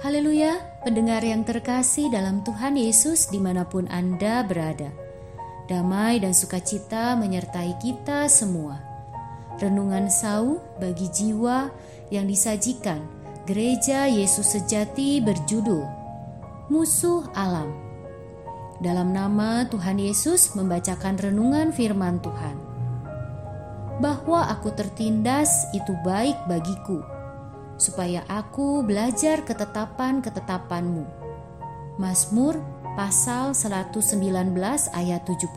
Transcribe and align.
Haleluya, 0.00 0.56
pendengar 0.80 1.20
yang 1.20 1.44
terkasih 1.44 2.08
dalam 2.08 2.40
Tuhan 2.40 2.72
Yesus 2.72 3.28
di 3.28 3.36
mana 3.36 3.68
pun 3.68 3.84
Anda 3.92 4.40
berada. 4.40 4.88
Damai 5.68 6.24
dan 6.24 6.32
sukacita 6.32 7.12
menyertai 7.20 7.76
kita 7.76 8.24
semua. 8.32 8.80
Renungan 9.60 10.08
sau 10.08 10.64
bagi 10.80 11.04
jiwa 11.12 11.68
yang 12.08 12.24
disajikan 12.24 13.04
Gereja 13.44 14.08
Yesus 14.08 14.56
Sejati 14.56 15.20
berjudul 15.20 15.84
Musuh 16.72 17.28
Alam. 17.36 17.68
Dalam 18.80 19.12
nama 19.12 19.68
Tuhan 19.68 20.00
Yesus 20.00 20.56
membacakan 20.56 21.20
renungan 21.20 21.76
firman 21.76 22.24
Tuhan. 22.24 22.56
Bahwa 24.00 24.48
aku 24.48 24.72
tertindas 24.72 25.68
itu 25.76 25.92
baik 26.00 26.40
bagiku 26.48 27.19
supaya 27.80 28.20
aku 28.28 28.84
belajar 28.84 29.40
ketetapan-ketetapanmu. 29.48 31.08
Mazmur 31.96 32.60
pasal 32.92 33.56
119 33.56 34.20
ayat 34.92 35.24
71. 35.24 35.48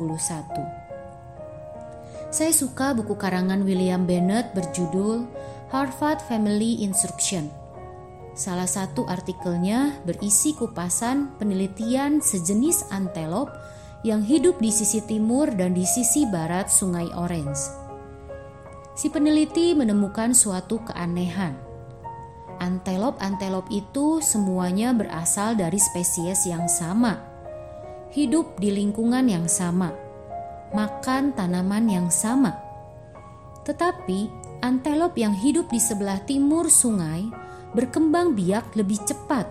Saya 2.32 2.54
suka 2.56 2.96
buku 2.96 3.20
karangan 3.20 3.68
William 3.68 4.08
Bennett 4.08 4.56
berjudul 4.56 5.28
Harvard 5.70 6.24
Family 6.24 6.80
Instruction. 6.82 7.52
Salah 8.34 8.66
satu 8.66 9.06
artikelnya 9.06 9.94
berisi 10.08 10.58
kupasan 10.58 11.38
penelitian 11.38 12.18
sejenis 12.24 12.90
antelop 12.90 13.54
yang 14.02 14.26
hidup 14.26 14.58
di 14.58 14.74
sisi 14.74 15.06
timur 15.06 15.54
dan 15.54 15.78
di 15.78 15.86
sisi 15.86 16.26
barat 16.26 16.72
Sungai 16.74 17.14
Orange. 17.14 17.62
Si 18.98 19.14
peneliti 19.14 19.78
menemukan 19.78 20.34
suatu 20.34 20.82
keanehan 20.82 21.73
Antelop-antelop 22.64 23.68
itu 23.76 24.24
semuanya 24.24 24.96
berasal 24.96 25.60
dari 25.60 25.76
spesies 25.76 26.48
yang 26.48 26.64
sama, 26.72 27.20
hidup 28.16 28.56
di 28.56 28.72
lingkungan 28.72 29.28
yang 29.28 29.52
sama, 29.52 29.92
makan 30.72 31.36
tanaman 31.36 31.92
yang 31.92 32.08
sama. 32.08 32.56
Tetapi 33.68 34.32
antelop 34.64 35.20
yang 35.20 35.36
hidup 35.36 35.68
di 35.68 35.80
sebelah 35.84 36.24
timur 36.24 36.72
sungai 36.72 37.28
berkembang 37.76 38.32
biak 38.32 38.80
lebih 38.80 39.04
cepat 39.04 39.44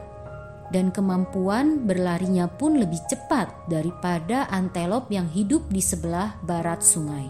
dan 0.72 0.88
kemampuan 0.88 1.84
berlarinya 1.84 2.48
pun 2.48 2.80
lebih 2.80 3.04
cepat 3.12 3.52
daripada 3.68 4.48
antelop 4.48 5.12
yang 5.12 5.28
hidup 5.28 5.68
di 5.68 5.84
sebelah 5.84 6.40
barat 6.40 6.80
sungai. 6.80 7.28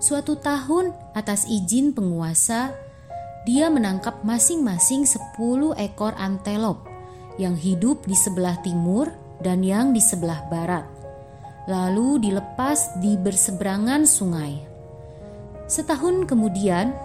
Suatu 0.00 0.40
tahun, 0.40 0.92
atas 1.16 1.44
izin 1.48 1.92
penguasa, 1.92 2.83
dia 3.44 3.68
menangkap 3.68 4.24
masing-masing 4.24 5.04
10 5.04 5.76
ekor 5.76 6.16
antelop 6.16 6.88
yang 7.36 7.52
hidup 7.52 8.00
di 8.08 8.16
sebelah 8.16 8.56
timur 8.64 9.12
dan 9.44 9.60
yang 9.60 9.92
di 9.92 10.00
sebelah 10.00 10.48
barat. 10.48 10.88
Lalu 11.68 12.24
dilepas 12.24 12.96
di 13.04 13.20
berseberangan 13.20 14.08
sungai. 14.08 14.64
Setahun 15.68 16.24
kemudian, 16.24 16.96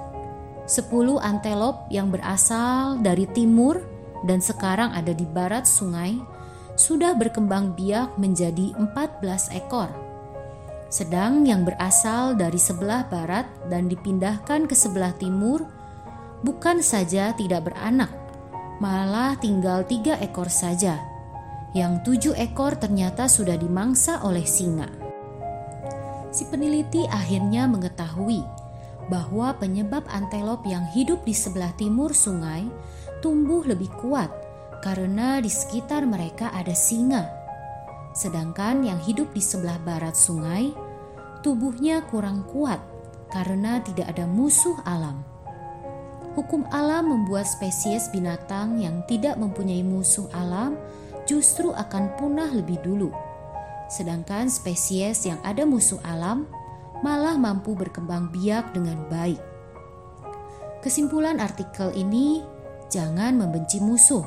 10 0.67 1.19
antelop 1.19 1.87
yang 1.91 2.07
berasal 2.07 2.99
dari 3.03 3.27
timur 3.31 3.83
dan 4.23 4.39
sekarang 4.39 4.95
ada 4.95 5.11
di 5.11 5.27
barat 5.27 5.67
sungai 5.67 6.19
sudah 6.79 7.15
berkembang 7.19 7.75
biak 7.75 8.15
menjadi 8.15 8.71
14 8.79 9.59
ekor. 9.59 9.91
Sedang 10.87 11.43
yang 11.43 11.67
berasal 11.67 12.39
dari 12.39 12.57
sebelah 12.57 13.03
barat 13.11 13.45
dan 13.67 13.91
dipindahkan 13.91 14.65
ke 14.65 14.75
sebelah 14.75 15.11
timur 15.19 15.78
bukan 16.45 16.79
saja 16.83 17.35
tidak 17.35 17.71
beranak, 17.71 18.11
malah 18.79 19.35
tinggal 19.39 19.83
tiga 19.83 20.15
ekor 20.23 20.47
saja. 20.47 20.99
Yang 21.75 21.93
tujuh 22.05 22.33
ekor 22.39 22.79
ternyata 22.81 23.29
sudah 23.29 23.53
dimangsa 23.53 24.25
oleh 24.25 24.43
singa. 24.43 24.89
Si 26.29 26.45
peneliti 26.49 27.05
akhirnya 27.09 27.65
mengetahui 27.69 28.41
bahwa 29.09 29.53
penyebab 29.57 30.05
antelop 30.09 30.61
yang 30.65 30.85
hidup 30.93 31.25
di 31.25 31.33
sebelah 31.33 31.73
timur 31.77 32.13
sungai 32.13 32.69
tumbuh 33.19 33.65
lebih 33.65 33.89
kuat 33.99 34.29
karena 34.79 35.43
di 35.43 35.51
sekitar 35.51 36.07
mereka 36.07 36.53
ada 36.55 36.71
singa. 36.71 37.27
Sedangkan 38.15 38.81
yang 38.85 38.97
hidup 38.97 39.29
di 39.35 39.43
sebelah 39.43 39.77
barat 39.83 40.15
sungai, 40.15 40.71
tubuhnya 41.45 42.01
kurang 42.09 42.47
kuat 42.47 42.79
karena 43.29 43.83
tidak 43.83 44.09
ada 44.09 44.25
musuh 44.25 44.77
alam. 44.87 45.21
Hukum 46.39 46.63
alam 46.71 47.11
membuat 47.11 47.51
spesies 47.51 48.07
binatang 48.15 48.79
yang 48.79 49.03
tidak 49.11 49.35
mempunyai 49.35 49.83
musuh 49.83 50.23
alam 50.31 50.79
justru 51.27 51.75
akan 51.75 52.15
punah 52.15 52.47
lebih 52.55 52.79
dulu. 52.79 53.11
Sedangkan 53.91 54.47
spesies 54.47 55.27
yang 55.27 55.35
ada 55.43 55.67
musuh 55.67 55.99
alam 55.99 56.47
malah 57.03 57.35
mampu 57.35 57.75
berkembang 57.75 58.31
biak 58.31 58.71
dengan 58.71 59.03
baik. 59.11 59.43
Kesimpulan 60.79 61.43
artikel 61.43 61.91
ini, 61.91 62.39
jangan 62.87 63.35
membenci 63.35 63.83
musuh. 63.83 64.23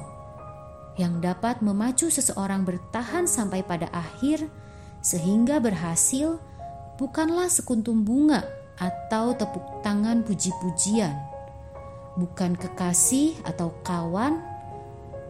Yang 1.00 1.32
dapat 1.32 1.64
memacu 1.64 2.12
seseorang 2.12 2.68
bertahan 2.68 3.24
sampai 3.24 3.64
pada 3.64 3.88
akhir 3.88 4.52
sehingga 5.00 5.64
berhasil 5.64 6.36
bukanlah 7.00 7.48
sekuntum 7.48 8.04
bunga 8.04 8.44
atau 8.76 9.32
tepuk 9.32 9.80
tangan 9.80 10.20
puji-pujian 10.20 11.31
bukan 12.16 12.56
kekasih 12.56 13.40
atau 13.46 13.72
kawan, 13.80 14.40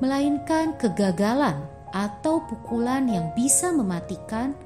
melainkan 0.03 0.75
kegagalan 0.79 1.63
atau 1.95 2.43
pukulan 2.49 3.07
yang 3.07 3.31
bisa 3.39 3.71
mematikan 3.71 4.57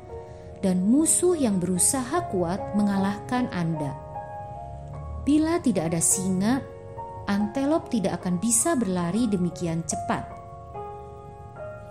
dan 0.65 0.81
musuh 0.89 1.37
yang 1.37 1.61
berusaha 1.61 2.25
kuat 2.33 2.59
mengalahkan 2.73 3.51
Anda. 3.53 3.93
Bila 5.27 5.61
tidak 5.61 5.93
ada 5.93 6.01
singa, 6.01 6.63
antelop 7.29 7.93
tidak 7.93 8.23
akan 8.23 8.41
bisa 8.41 8.79
berlari 8.79 9.29
demikian 9.29 9.85
cepat. 9.85 10.25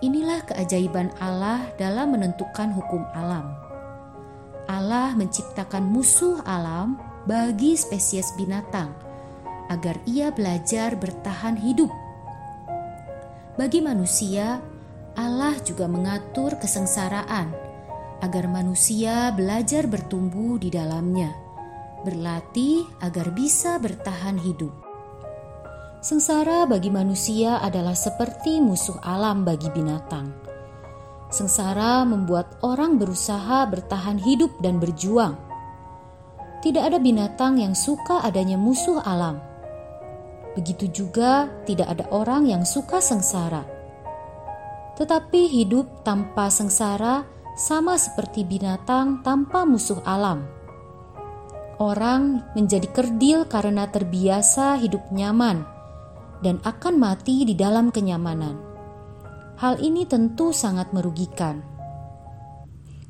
Inilah 0.02 0.44
keajaiban 0.44 1.12
Allah 1.22 1.72
dalam 1.78 2.16
menentukan 2.16 2.72
hukum 2.74 3.04
alam. 3.16 3.54
Allah 4.66 5.14
menciptakan 5.14 5.86
musuh 5.86 6.42
alam 6.42 6.98
bagi 7.24 7.78
spesies 7.78 8.34
binatang 8.34 9.05
agar 9.68 9.98
ia 10.06 10.30
belajar 10.30 10.94
bertahan 10.94 11.58
hidup. 11.58 11.90
Bagi 13.56 13.80
manusia, 13.80 14.60
Allah 15.16 15.56
juga 15.64 15.88
mengatur 15.88 16.60
kesengsaraan 16.60 17.48
agar 18.20 18.44
manusia 18.48 19.32
belajar 19.32 19.88
bertumbuh 19.88 20.60
di 20.60 20.68
dalamnya, 20.68 21.32
berlatih 22.04 22.84
agar 23.00 23.32
bisa 23.32 23.80
bertahan 23.80 24.36
hidup. 24.36 24.72
Sengsara 26.04 26.68
bagi 26.68 26.92
manusia 26.92 27.58
adalah 27.58 27.96
seperti 27.96 28.60
musuh 28.60 29.00
alam 29.02 29.42
bagi 29.42 29.72
binatang. 29.72 30.30
Sengsara 31.32 32.06
membuat 32.06 32.62
orang 32.62 33.00
berusaha 33.00 33.66
bertahan 33.66 34.20
hidup 34.20 34.54
dan 34.62 34.78
berjuang. 34.78 35.34
Tidak 36.62 36.78
ada 36.78 37.02
binatang 37.02 37.58
yang 37.58 37.74
suka 37.74 38.22
adanya 38.22 38.54
musuh 38.54 39.02
alam 39.02 39.55
Begitu 40.56 40.88
juga 41.04 41.52
tidak 41.68 41.92
ada 41.92 42.04
orang 42.08 42.48
yang 42.48 42.64
suka 42.64 42.98
sengsara. 43.04 43.68
Tetapi 44.96 45.52
hidup 45.52 46.00
tanpa 46.00 46.48
sengsara 46.48 47.28
sama 47.60 48.00
seperti 48.00 48.48
binatang 48.48 49.20
tanpa 49.20 49.68
musuh 49.68 50.00
alam. 50.08 50.48
Orang 51.76 52.40
menjadi 52.56 52.88
kerdil 52.88 53.44
karena 53.44 53.84
terbiasa 53.92 54.80
hidup 54.80 55.12
nyaman 55.12 55.68
dan 56.40 56.56
akan 56.64 56.96
mati 56.96 57.44
di 57.44 57.52
dalam 57.52 57.92
kenyamanan. 57.92 58.56
Hal 59.60 59.76
ini 59.84 60.08
tentu 60.08 60.56
sangat 60.56 60.92
merugikan. 60.96 61.60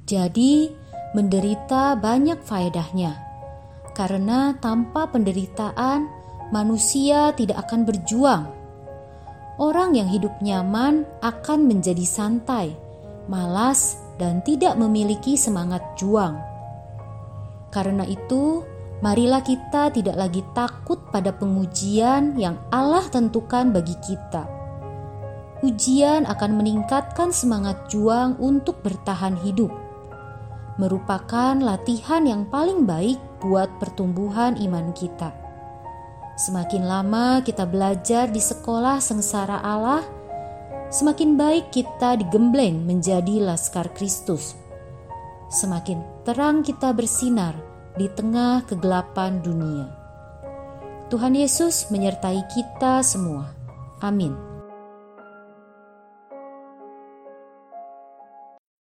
Jadi, 0.07 0.71
menderita 1.15 1.99
banyak 1.99 2.43
faedahnya, 2.47 3.19
karena 3.99 4.55
tanpa 4.63 5.11
penderitaan 5.11 6.07
manusia 6.55 7.35
tidak 7.35 7.67
akan 7.67 7.83
berjuang. 7.83 8.45
Orang 9.57 9.97
yang 9.97 10.07
hidup 10.07 10.37
nyaman 10.45 11.09
akan 11.25 11.65
menjadi 11.65 12.05
santai, 12.05 12.77
malas, 13.25 13.97
dan 14.21 14.45
tidak 14.45 14.77
memiliki 14.77 15.37
semangat 15.37 15.81
juang. 15.97 16.37
Karena 17.73 18.05
itu, 18.05 18.65
marilah 19.01 19.41
kita 19.41 19.93
tidak 19.93 20.17
lagi 20.17 20.45
takut 20.53 21.01
pada 21.09 21.33
pengujian 21.33 22.37
yang 22.37 22.61
Allah 22.69 23.05
tentukan 23.09 23.73
bagi 23.73 23.97
kita. 24.05 24.45
Ujian 25.65 26.29
akan 26.29 26.61
meningkatkan 26.61 27.33
semangat 27.33 27.89
juang 27.89 28.37
untuk 28.37 28.85
bertahan 28.85 29.41
hidup, 29.41 29.73
merupakan 30.77 31.57
latihan 31.57 32.29
yang 32.29 32.45
paling 32.53 32.85
baik 32.85 33.17
buat 33.41 33.73
pertumbuhan 33.81 34.61
iman 34.61 34.93
kita. 34.93 35.46
Semakin 36.37 36.85
lama 36.85 37.41
kita 37.41 37.65
belajar 37.65 38.29
di 38.29 38.45
sekolah 38.45 39.01
sengsara 39.01 39.57
Allah, 39.65 40.05
semakin 40.93 41.33
baik 41.33 41.73
kita 41.73 42.21
digembleng 42.21 42.85
menjadi 42.85 43.41
laskar 43.41 43.89
Kristus. 43.97 44.53
Semakin 45.49 46.05
terang 46.29 46.61
kita 46.61 46.93
bersinar 46.93 47.57
di 47.97 48.13
tengah 48.13 48.69
kegelapan 48.69 49.41
dunia. 49.41 49.89
Tuhan 51.09 51.33
Yesus 51.33 51.89
menyertai 51.89 52.45
kita 52.53 53.01
semua. 53.01 53.57
Amin. 54.05 54.46